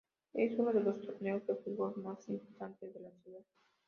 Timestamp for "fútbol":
1.57-1.93